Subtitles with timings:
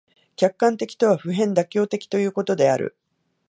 [0.35, 2.95] 客観的とは普遍妥当的ということである。